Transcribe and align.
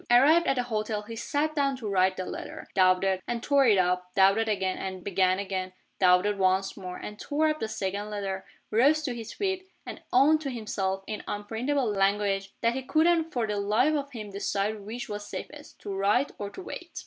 Arrived 0.09 0.47
at 0.47 0.55
the 0.55 0.63
hotel, 0.63 1.03
he 1.03 1.15
sat 1.15 1.53
down 1.53 1.75
to 1.77 1.87
write 1.87 2.17
the 2.17 2.25
letter 2.25 2.67
doubted 2.73 3.21
and 3.27 3.43
tore 3.43 3.67
it 3.67 3.77
up 3.77 4.11
doubted 4.15 4.49
again 4.49 4.75
and 4.75 5.03
began 5.03 5.37
again 5.37 5.73
doubted 5.99 6.39
once 6.39 6.75
more 6.75 6.97
and 6.97 7.19
tore 7.19 7.49
up 7.49 7.59
the 7.59 7.67
second 7.67 8.09
letter 8.09 8.43
rose 8.71 9.03
to 9.03 9.13
his 9.13 9.31
feet 9.31 9.69
and 9.85 10.01
owned 10.11 10.41
to 10.41 10.49
himself 10.49 11.03
(in 11.05 11.21
unprintable 11.27 11.87
language) 11.93 12.51
that 12.61 12.73
he 12.73 12.81
couldn't 12.81 13.29
for 13.31 13.45
the 13.45 13.59
life 13.59 13.93
of 13.93 14.11
him 14.11 14.31
decide 14.31 14.79
which 14.79 15.07
was 15.07 15.29
safest 15.29 15.77
to 15.79 15.93
write 15.93 16.31
or 16.39 16.49
to 16.49 16.63
wait. 16.63 16.99